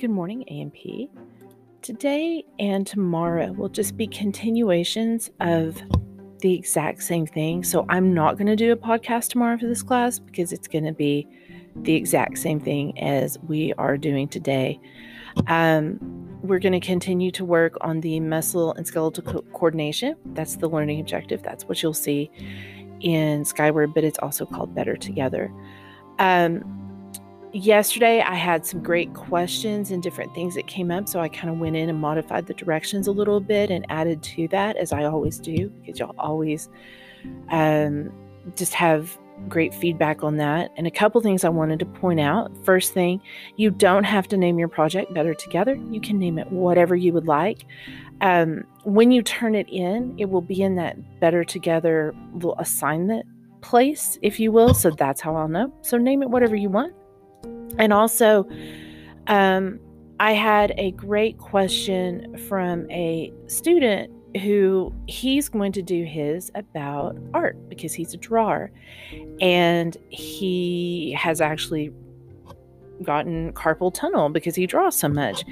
Good 0.00 0.08
morning, 0.08 0.44
A&P. 0.48 1.10
Today 1.82 2.42
and 2.58 2.86
tomorrow 2.86 3.52
will 3.52 3.68
just 3.68 3.98
be 3.98 4.06
continuations 4.06 5.28
of 5.40 5.78
the 6.38 6.54
exact 6.54 7.02
same 7.02 7.26
thing. 7.26 7.62
So 7.62 7.84
I'm 7.90 8.14
not 8.14 8.38
going 8.38 8.46
to 8.46 8.56
do 8.56 8.72
a 8.72 8.76
podcast 8.76 9.28
tomorrow 9.28 9.58
for 9.58 9.66
this 9.66 9.82
class 9.82 10.18
because 10.18 10.54
it's 10.54 10.68
going 10.68 10.84
to 10.84 10.92
be 10.94 11.28
the 11.76 11.94
exact 11.94 12.38
same 12.38 12.60
thing 12.60 12.98
as 12.98 13.38
we 13.40 13.74
are 13.74 13.98
doing 13.98 14.26
today. 14.26 14.80
Um, 15.48 15.98
we're 16.40 16.60
going 16.60 16.72
to 16.72 16.80
continue 16.80 17.30
to 17.32 17.44
work 17.44 17.76
on 17.82 18.00
the 18.00 18.20
muscle 18.20 18.72
and 18.72 18.86
skeletal 18.86 19.22
co- 19.22 19.44
coordination. 19.52 20.16
That's 20.32 20.56
the 20.56 20.70
learning 20.70 21.00
objective. 21.00 21.42
That's 21.42 21.66
what 21.66 21.82
you'll 21.82 21.92
see 21.92 22.30
in 23.00 23.44
Skyward, 23.44 23.92
but 23.92 24.04
it's 24.04 24.18
also 24.20 24.46
called 24.46 24.74
Better 24.74 24.96
Together. 24.96 25.52
Um, 26.18 26.79
yesterday, 27.52 28.20
I 28.20 28.34
had 28.34 28.66
some 28.66 28.82
great 28.82 29.12
questions 29.14 29.90
and 29.90 30.02
different 30.02 30.34
things 30.34 30.54
that 30.54 30.66
came 30.66 30.90
up. 30.90 31.08
So 31.08 31.20
I 31.20 31.28
kind 31.28 31.50
of 31.50 31.58
went 31.58 31.76
in 31.76 31.88
and 31.88 31.98
modified 31.98 32.46
the 32.46 32.54
directions 32.54 33.06
a 33.06 33.12
little 33.12 33.40
bit 33.40 33.70
and 33.70 33.84
added 33.88 34.22
to 34.22 34.48
that, 34.48 34.76
as 34.76 34.92
I 34.92 35.04
always 35.04 35.38
do, 35.38 35.68
because 35.68 35.98
y'all 35.98 36.14
always 36.18 36.68
um, 37.50 38.12
just 38.56 38.74
have 38.74 39.18
great 39.48 39.74
feedback 39.74 40.22
on 40.22 40.36
that. 40.36 40.70
And 40.76 40.86
a 40.86 40.90
couple 40.90 41.20
things 41.20 41.44
I 41.44 41.48
wanted 41.48 41.78
to 41.78 41.86
point 41.86 42.20
out. 42.20 42.52
First 42.64 42.92
thing, 42.92 43.20
you 43.56 43.70
don't 43.70 44.04
have 44.04 44.28
to 44.28 44.36
name 44.36 44.58
your 44.58 44.68
project 44.68 45.14
Better 45.14 45.34
Together. 45.34 45.74
You 45.90 46.00
can 46.00 46.18
name 46.18 46.38
it 46.38 46.50
whatever 46.52 46.94
you 46.94 47.12
would 47.12 47.26
like. 47.26 47.64
Um, 48.20 48.64
when 48.84 49.10
you 49.10 49.22
turn 49.22 49.54
it 49.54 49.68
in, 49.70 50.14
it 50.18 50.28
will 50.28 50.42
be 50.42 50.62
in 50.62 50.76
that 50.76 51.20
Better 51.20 51.42
Together 51.42 52.14
little 52.34 52.54
assignment 52.58 53.26
place, 53.62 54.18
if 54.22 54.38
you 54.38 54.52
will. 54.52 54.74
So 54.74 54.90
that's 54.90 55.20
how 55.20 55.36
I'll 55.36 55.48
know. 55.48 55.72
So 55.82 55.96
name 55.96 56.22
it 56.22 56.30
whatever 56.30 56.56
you 56.56 56.68
want. 56.68 56.92
And 57.78 57.92
also, 57.92 58.48
um, 59.26 59.80
I 60.18 60.32
had 60.32 60.74
a 60.76 60.90
great 60.92 61.38
question 61.38 62.36
from 62.48 62.90
a 62.90 63.32
student 63.46 64.12
who 64.42 64.92
he's 65.08 65.48
going 65.48 65.72
to 65.72 65.82
do 65.82 66.04
his 66.04 66.52
about 66.54 67.16
art 67.34 67.56
because 67.68 67.92
he's 67.92 68.14
a 68.14 68.16
drawer 68.16 68.70
and 69.40 69.96
he 70.08 71.16
has 71.18 71.40
actually 71.40 71.90
gotten 73.02 73.52
carpal 73.54 73.92
tunnel 73.92 74.28
because 74.28 74.54
he 74.54 74.66
draws 74.66 74.96
so 74.96 75.08
much. 75.08 75.44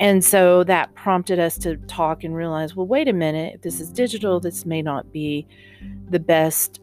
And 0.00 0.24
so 0.24 0.64
that 0.64 0.94
prompted 0.94 1.38
us 1.38 1.56
to 1.58 1.76
talk 1.76 2.24
and 2.24 2.34
realize 2.34 2.74
well, 2.74 2.86
wait 2.86 3.08
a 3.08 3.12
minute, 3.12 3.56
if 3.56 3.62
this 3.62 3.80
is 3.80 3.90
digital, 3.90 4.40
this 4.40 4.66
may 4.66 4.82
not 4.82 5.12
be 5.12 5.46
the 6.10 6.20
best 6.20 6.80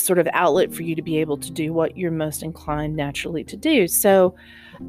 sort 0.00 0.18
of 0.18 0.28
outlet 0.32 0.72
for 0.74 0.82
you 0.82 0.94
to 0.94 1.02
be 1.02 1.18
able 1.18 1.36
to 1.38 1.50
do 1.50 1.72
what 1.72 1.96
you're 1.96 2.10
most 2.10 2.42
inclined 2.42 2.96
naturally 2.96 3.44
to 3.44 3.56
do. 3.56 3.86
So, 3.88 4.34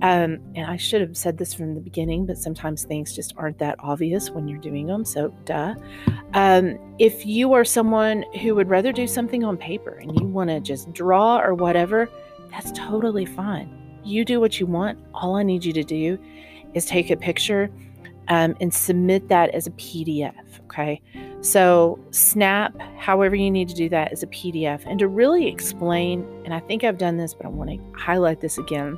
um, 0.02 0.40
and 0.56 0.66
I 0.68 0.78
should 0.78 1.02
have 1.02 1.18
said 1.18 1.38
this 1.38 1.54
from 1.54 1.76
the 1.76 1.82
beginning, 1.82 2.26
but 2.26 2.38
sometimes 2.38 2.84
things 2.84 3.16
just 3.16 3.34
aren't 3.38 3.58
that 3.60 3.76
obvious 3.80 4.30
when 4.30 4.48
you're 4.48 4.60
doing 4.60 4.88
them. 4.88 5.04
So, 5.04 5.30
duh. 5.46 5.76
Um, 6.34 6.78
if 7.00 7.26
you 7.26 7.54
are 7.54 7.66
someone 7.66 8.24
who 8.42 8.56
would 8.56 8.70
rather 8.70 8.92
do 8.92 9.08
something 9.08 9.44
on 9.44 9.58
paper 9.58 9.96
and 9.96 10.20
you 10.20 10.28
want 10.28 10.50
to 10.50 10.60
just 10.60 10.92
draw 10.94 11.40
or 11.40 11.54
whatever, 11.54 12.10
that's 12.52 12.72
totally 12.72 13.26
fine. 13.26 13.76
You 14.04 14.26
do 14.26 14.40
what 14.40 14.60
you 14.60 14.66
want. 14.66 15.00
All 15.14 15.36
I 15.36 15.44
need 15.44 15.66
you 15.66 15.74
to 15.74 15.84
do 15.84 16.18
is 16.74 16.86
take 16.86 17.10
a 17.10 17.18
picture 17.18 17.70
um, 18.30 18.56
and 18.62 18.74
submit 18.74 19.28
that 19.30 19.50
as 19.50 19.68
a 19.68 19.72
PDF. 19.72 20.34
Okay. 20.66 21.02
So, 21.42 22.00
snap 22.12 22.80
however 22.98 23.36
you 23.36 23.50
need 23.50 23.70
to 23.70 23.76
do 23.76 23.90
that 23.90 24.12
as 24.12 24.24
a 24.24 24.28
PDF. 24.28 24.84
And 24.86 25.00
to 25.00 25.08
really 25.08 25.48
explain, 25.48 26.26
and 26.46 26.54
I 26.54 26.60
think 26.60 26.84
I've 26.84 26.98
done 26.98 27.18
this, 27.18 27.34
but 27.34 27.46
I 27.46 27.50
want 27.50 27.72
to 27.72 28.00
highlight 28.00 28.42
this 28.42 28.58
again. 28.58 28.98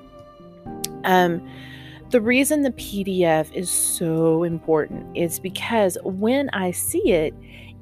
Um, 1.03 1.47
the 2.09 2.19
reason 2.19 2.61
the 2.61 2.71
PDF 2.71 3.53
is 3.53 3.69
so 3.69 4.43
important 4.43 5.15
is 5.15 5.39
because 5.39 5.97
when 6.03 6.49
I 6.49 6.71
see 6.71 7.11
it, 7.11 7.33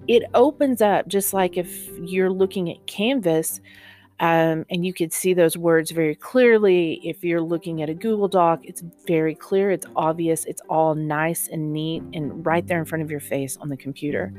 it 0.08 0.24
opens 0.34 0.82
up 0.82 1.08
just 1.08 1.34
like 1.34 1.58
if 1.58 1.90
you're 2.00 2.32
looking 2.32 2.70
at 2.70 2.86
Canvas 2.86 3.60
um, 4.20 4.66
and 4.70 4.86
you 4.86 4.94
could 4.94 5.14
see 5.14 5.34
those 5.34 5.56
words 5.58 5.92
very 5.92 6.16
clearly. 6.16 7.00
If 7.04 7.24
you're 7.24 7.42
looking 7.42 7.82
at 7.82 7.90
a 7.90 7.94
Google 7.94 8.28
Doc, 8.28 8.60
it's 8.64 8.84
very 9.08 9.34
clear, 9.34 9.72
it's 9.72 9.86
obvious, 9.96 10.46
it's 10.46 10.62
all 10.70 10.96
nice 10.96 11.48
and 11.48 11.72
neat 11.72 12.04
and 12.14 12.46
right 12.46 12.66
there 12.68 12.80
in 12.80 12.86
front 12.86 13.04
of 13.04 13.12
your 13.12 13.20
face 13.22 13.58
on 13.58 13.70
the 13.70 13.78
computer. 13.78 14.34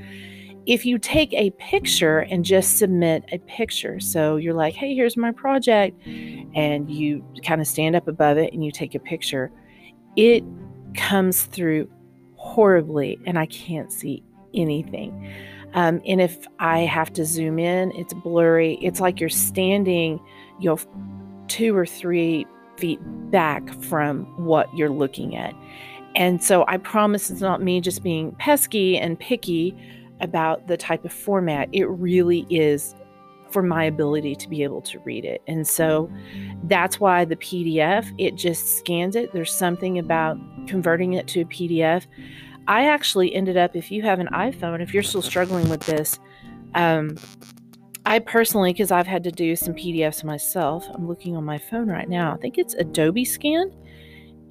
If 0.67 0.85
you 0.85 0.99
take 0.99 1.33
a 1.33 1.51
picture 1.53 2.21
and 2.21 2.45
just 2.45 2.79
submit 2.79 3.25
a 3.33 3.39
picture, 3.39 3.99
so 3.99 4.37
you're 4.37 4.55
like, 4.55 4.75
hey, 4.75 4.95
here's 4.95 5.17
my 5.17 5.33
project, 5.33 5.99
and 6.07 6.91
you 6.91 7.25
kind 7.45 7.63
of 7.63 7.67
stand 7.67 7.97
up 7.97 8.07
above 8.07 8.37
it 8.37 8.53
and 8.53 8.63
you 8.63 8.71
take 8.71 8.95
a 8.95 8.99
picture, 8.99 9.51
it 10.17 10.45
comes 10.95 11.45
through 11.45 11.91
horribly, 12.35 13.19
and 13.27 13.39
I 13.39 13.47
can't 13.47 13.91
see 13.91 14.23
anything. 14.53 15.33
Um, 15.75 16.01
and 16.07 16.21
if 16.21 16.47
I 16.59 16.81
have 16.81 17.13
to 17.15 17.25
zoom 17.25 17.59
in, 17.59 17.93
it's 17.93 18.13
blurry. 18.13 18.75
It's 18.83 19.01
like 19.01 19.21
you're 19.21 19.29
standing, 19.29 20.21
you 20.59 20.71
know, 20.71 20.79
two 21.49 21.77
or 21.77 21.87
three 21.87 22.47
feet 22.77 22.99
back 23.31 23.69
from 23.83 24.25
what 24.45 24.75
you're 24.77 24.91
looking 24.91 25.37
at. 25.37 25.55
And 26.17 26.43
so 26.43 26.65
I 26.67 26.77
promise 26.77 27.31
it's 27.31 27.41
not 27.41 27.63
me 27.63 27.81
just 27.81 28.03
being 28.03 28.33
pesky 28.33 28.99
and 28.99 29.19
picky 29.19 29.77
about 30.21 30.67
the 30.67 30.77
type 30.77 31.05
of 31.05 31.13
format. 31.13 31.69
It 31.73 31.89
really 31.89 32.47
is 32.51 32.95
for 33.51 33.63
my 33.63 33.85
ability 33.85 34.37
to 34.37 34.49
be 34.49 34.63
able 34.63 34.81
to 34.81 34.99
read 35.01 35.25
it. 35.25 35.43
And 35.47 35.67
so 35.67 36.11
that's 36.65 37.01
why 37.01 37.25
the 37.25 37.37
PDF, 37.37 38.13
it 38.19 38.37
just 38.37 38.79
scans 38.79 39.17
it. 39.17 39.33
There's 39.33 39.53
something 39.53 39.99
about 39.99 40.39
converting 40.67 41.15
it 41.15 41.27
to 41.29 41.41
a 41.41 41.45
PDF 41.45 42.07
I 42.71 42.87
actually 42.87 43.35
ended 43.35 43.57
up, 43.57 43.75
if 43.75 43.91
you 43.91 44.03
have 44.03 44.21
an 44.21 44.29
iPhone, 44.29 44.81
if 44.81 44.95
you're 44.95 45.03
still 45.03 45.23
struggling 45.23 45.69
with 45.69 45.81
this, 45.81 46.21
um, 46.77 47.17
I 48.07 48.21
personally, 48.21 48.73
because 48.73 48.93
I've 48.93 49.09
had 49.09 49.25
to 49.25 49.33
do 49.33 49.57
some 49.57 49.75
PDFs 49.75 50.23
myself, 50.23 50.87
I'm 50.95 51.09
looking 51.09 51.37
on 51.37 51.43
my 51.43 51.59
phone 51.59 51.89
right 51.89 52.09
now. 52.09 52.33
I 52.33 52.37
think 52.37 52.59
it's 52.59 52.75
Adobe 52.75 53.25
Scan, 53.25 53.73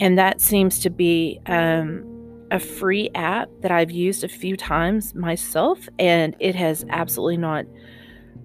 and 0.02 0.18
that 0.20 0.42
seems 0.42 0.82
to 0.82 0.90
be 0.90 1.40
um, 1.46 2.04
a 2.52 2.60
free 2.60 3.10
app 3.16 3.48
that 3.62 3.72
I've 3.72 3.90
used 3.90 4.26
a 4.26 4.28
few 4.28 4.58
times 4.58 5.16
myself, 5.16 5.88
and 5.98 6.36
it 6.42 6.56
has 6.56 6.86
absolutely 6.90 7.38
not 7.38 7.68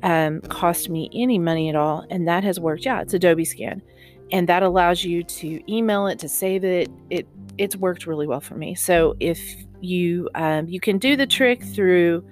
um, 0.04 0.40
cost 0.42 0.88
me 0.88 1.10
any 1.12 1.40
money 1.40 1.68
at 1.68 1.74
all. 1.74 2.06
And 2.10 2.28
that 2.28 2.44
has 2.44 2.60
worked. 2.60 2.84
Yeah, 2.84 3.00
it's 3.00 3.12
Adobe 3.12 3.44
Scan, 3.44 3.82
and 4.32 4.48
that 4.48 4.62
allows 4.62 5.04
you 5.04 5.22
to 5.22 5.72
email 5.72 6.06
it, 6.06 6.18
to 6.20 6.28
save 6.28 6.64
it. 6.64 6.90
It 7.10 7.26
it's 7.58 7.76
worked 7.76 8.06
really 8.06 8.26
well 8.26 8.40
for 8.40 8.54
me. 8.56 8.74
So 8.74 9.14
if 9.20 9.40
you 9.80 10.28
um, 10.34 10.68
you 10.68 10.80
can 10.80 10.98
do 10.98 11.16
the 11.16 11.26
trick 11.26 11.62
through 11.62 12.24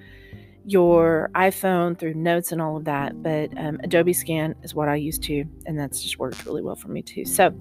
your 0.64 1.30
iPhone 1.34 1.98
through 1.98 2.14
notes 2.14 2.52
and 2.52 2.62
all 2.62 2.76
of 2.76 2.84
that, 2.84 3.22
but 3.22 3.50
um, 3.58 3.80
Adobe 3.82 4.12
Scan 4.12 4.54
is 4.62 4.74
what 4.74 4.88
I 4.88 4.96
use 4.96 5.18
too, 5.18 5.44
and 5.66 5.78
that's 5.78 6.02
just 6.02 6.18
worked 6.18 6.44
really 6.46 6.62
well 6.62 6.76
for 6.76 6.88
me 6.88 7.02
too. 7.02 7.24
So, 7.24 7.52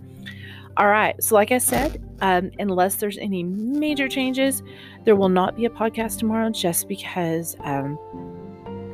all 0.77 0.87
right. 0.87 1.21
So, 1.21 1.35
like 1.35 1.51
I 1.51 1.57
said, 1.57 2.01
um, 2.21 2.51
unless 2.59 2.95
there's 2.95 3.17
any 3.17 3.43
major 3.43 4.07
changes, 4.07 4.63
there 5.03 5.15
will 5.15 5.29
not 5.29 5.55
be 5.55 5.65
a 5.65 5.69
podcast 5.69 6.19
tomorrow 6.19 6.49
just 6.51 6.87
because 6.87 7.55
um, 7.61 7.97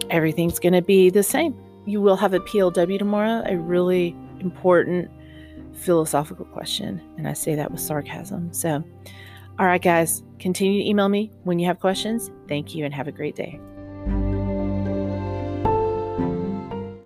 everything's 0.09 0.59
going 0.59 0.73
to 0.73 0.81
be 0.81 1.09
the 1.09 1.23
same. 1.23 1.55
You 1.85 2.01
will 2.01 2.17
have 2.17 2.33
a 2.33 2.39
PLW 2.39 2.97
tomorrow, 2.97 3.43
a 3.45 3.57
really 3.57 4.15
important 4.39 5.09
philosophical 5.77 6.45
question. 6.45 7.01
And 7.17 7.27
I 7.27 7.33
say 7.33 7.55
that 7.55 7.71
with 7.71 7.79
sarcasm. 7.79 8.53
So, 8.53 8.83
all 9.59 9.65
right, 9.65 9.81
guys, 9.81 10.23
continue 10.39 10.83
to 10.83 10.89
email 10.89 11.09
me 11.09 11.31
when 11.43 11.59
you 11.59 11.67
have 11.67 11.79
questions. 11.79 12.29
Thank 12.47 12.75
you 12.75 12.85
and 12.85 12.93
have 12.93 13.07
a 13.07 13.11
great 13.11 13.35
day. 13.35 13.59